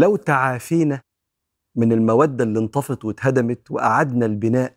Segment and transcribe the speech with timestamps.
[0.00, 1.02] لو تعافينا
[1.76, 4.76] من المودة اللي انطفت واتهدمت وأعدنا البناء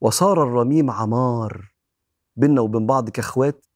[0.00, 1.74] وصار الرميم عمار
[2.36, 3.66] بينا وبين بعض كإخوات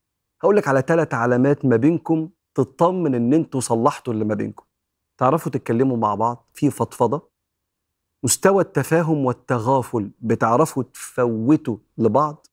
[0.43, 4.65] هقول لك على ثلاث علامات ما بينكم تطمن إن أنتوا صلحتوا اللي ما بينكم.
[5.19, 7.31] تعرفوا تتكلموا مع بعض في فضفضة؟
[8.25, 12.47] مستوى التفاهم والتغافل بتعرفوا تفوتوا لبعض؟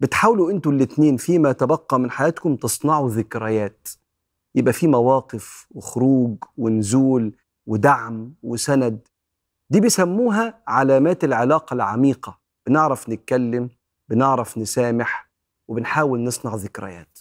[0.00, 3.88] بتحاولوا أنتوا الاتنين فيما تبقى من حياتكم تصنعوا ذكريات.
[4.54, 9.08] يبقى في مواقف وخروج ونزول ودعم وسند.
[9.70, 12.40] دي بيسموها علامات العلاقة العميقة.
[12.68, 13.70] بنعرف نتكلم
[14.10, 15.30] بنعرف نسامح
[15.68, 17.18] وبنحاول نصنع ذكريات.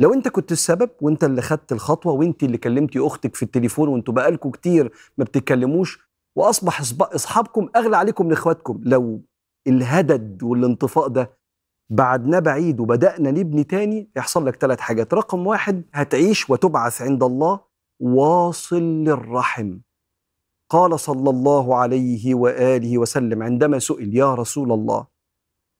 [0.00, 4.14] لو انت كنت السبب وانت اللي خدت الخطوة وانت اللي كلمتي أختك في التليفون وانتوا
[4.14, 9.22] بقالكم كتير ما بتتكلموش وأصبح إصحابكم أغلى عليكم من اخواتكم لو
[9.66, 11.37] الهدد والانطفاء ده
[11.90, 15.14] بعدنا بعيد وبدأنا نبني تاني يحصل لك ثلاث حاجات.
[15.14, 17.60] رقم واحد هتعيش وتبعث عند الله
[18.00, 19.78] واصل للرحم.
[20.70, 25.06] قال صلى الله عليه وآله وسلم عندما سئل يا رسول الله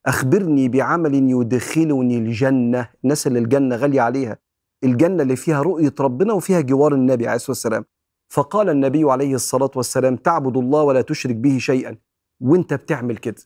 [0.07, 2.89] أخبرني بعمل يدخلني الجنة.
[3.05, 4.39] الناس اللي الجنة غالية عليها.
[4.85, 7.85] الجنة اللي فيها رؤية ربنا وفيها جوار النبي عليه الصلاة والسلام.
[8.29, 11.97] فقال النبي عليه الصلاة والسلام تعبد الله ولا تشرك به شيئا.
[12.41, 13.43] وأنت بتعمل كده.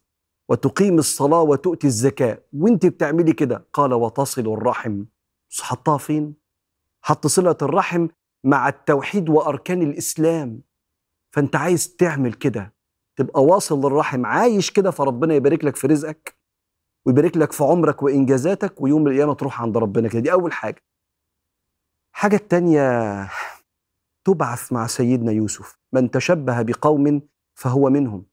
[0.52, 2.38] وتقيم الصلاة وتؤتي الزكاة.
[2.52, 5.04] وانت بتعملي كده؟ قال وتصل الرحم.
[5.60, 6.34] حطها فين؟
[7.04, 8.08] حط صلة الرحم
[8.44, 10.62] مع التوحيد وأركان الإسلام.
[11.34, 12.74] فأنت عايز تعمل كده.
[13.16, 14.26] تبقى واصل للرحم.
[14.26, 16.38] عايش كده فربنا يبارك لك في رزقك
[17.06, 20.20] ويبارك لك في عمرك وإنجازاتك ويوم القيامة تروح عند ربنا كده.
[20.20, 20.82] دي أول حاجة.
[22.14, 23.28] الحاجة التانية
[24.24, 25.78] تبعث مع سيدنا يوسف.
[25.92, 27.22] من تشبه بقوم
[27.54, 28.31] فهو منهم.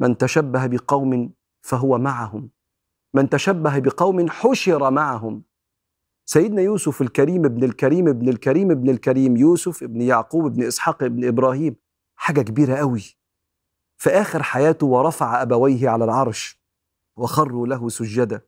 [0.00, 1.32] من تشبه بقوم
[1.62, 2.50] فهو معهم.
[3.14, 5.44] من تشبه بقوم حشر معهم.
[6.26, 11.28] سيدنا يوسف الكريم ابن الكريم ابن الكريم ابن الكريم يوسف ابن يعقوب ابن إسحاق ابن
[11.28, 11.76] إبراهيم
[12.18, 13.18] حاجة كبيرة قوي.
[14.00, 16.62] في آخر حياته ورفع أبويه على العرش
[17.16, 18.40] وخروا له سجدا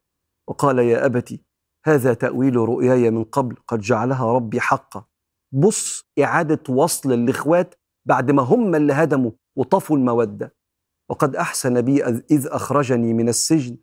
[0.49, 1.41] وقال يا ابت
[1.85, 5.05] هذا تأويل رؤياي من قبل قد جعلها ربي حقا.
[5.53, 7.75] بص إعادة وصل الإخوات
[8.09, 10.55] بعد ما هم اللي هدموا وطفوا المودة.
[11.11, 13.77] وقد أحسن بي اذ أخرجني من السجن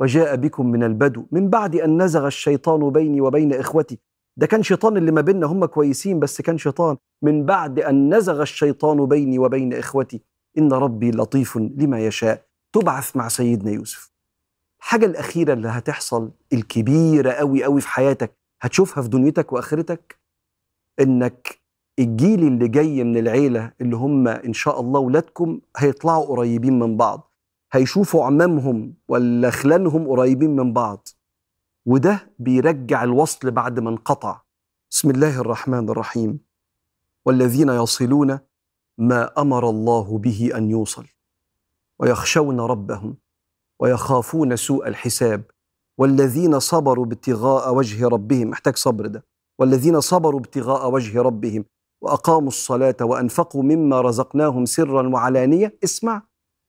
[0.00, 1.26] وجاء بكم من البدو.
[1.32, 3.98] من بعد أن نزغ الشيطان بيني وبين إخوتي.
[4.36, 6.96] ده كان شيطان اللي ما بيننا هم كويسين بس كان شيطان.
[7.22, 10.22] من بعد أن نزغ الشيطان بيني وبين إخوتي.
[10.58, 12.46] إن ربي لطيف لما يشاء.
[12.72, 14.12] تبعث مع سيدنا يوسف.
[14.80, 20.18] الحاجة الأخيرة اللي هتحصل الكبيرة قوي قوي في حياتك هتشوفها في دنيتك وآخرتك
[21.00, 21.60] إنك
[21.98, 27.32] الجيل اللي جاي من العيلة اللي هم إن شاء الله ولادكم هيطلعوا قريبين من بعض.
[27.72, 31.08] هيشوفوا عمامهم ولا خلانهم قريبين من بعض.
[31.86, 34.40] وده بيرجع الوصل بعد ما انقطع.
[34.90, 36.38] بسم الله الرحمن الرحيم.
[37.26, 38.38] والذين يصلون
[38.98, 41.06] ما أمر الله به أن يوصل.
[41.98, 43.16] ويخشون ربهم.
[43.80, 45.42] ويخافون سوء الحساب.
[45.98, 48.50] والذين صبروا ابتغاء وجه ربهم.
[48.50, 49.24] محتاج صبر ده.
[49.58, 51.64] والذين صبروا ابتغاء وجه ربهم.
[52.00, 56.22] وأقاموا الصلاة وأنفقوا مما رزقناهم سرا وعلانية اسمع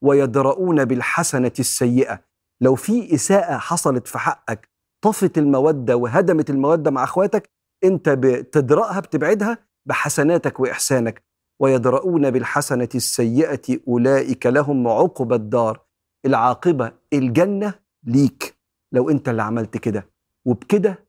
[0.03, 2.21] ويدرؤون بالحسنة السيئة.
[2.61, 4.69] لو في إساءة حصلت في حقك
[5.01, 7.49] طفت المودة وهدمت المودة مع أخواتك
[7.83, 11.23] أنت بتدرأها بتبعدها بحسناتك وإحسانك.
[11.61, 15.81] ويدرؤون بالحسنة السيئة أولئك لهم عقبى الدار.
[16.25, 17.73] العاقبة الجنة
[18.03, 18.55] ليك.
[18.91, 20.09] لو أنت اللي عملت كده
[20.45, 21.05] وبكده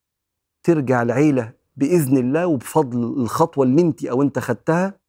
[0.62, 5.00] ترجع العيلة بإذن الله وبفضل الخطوة اللي أنت أو أنت خدتها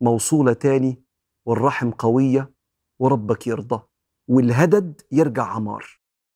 [0.00, 1.04] موصولة تاني
[1.46, 2.54] والرحم قوية
[2.98, 3.82] وربك يرضى
[4.28, 6.01] والهدد يرجع عمار.